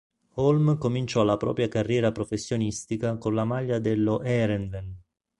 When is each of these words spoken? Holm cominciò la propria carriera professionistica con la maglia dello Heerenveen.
Holm 0.39 0.79
cominciò 0.79 1.21
la 1.21 1.37
propria 1.37 1.67
carriera 1.67 2.11
professionistica 2.11 3.19
con 3.19 3.35
la 3.35 3.43
maglia 3.43 3.77
dello 3.77 4.23
Heerenveen. 4.23 4.99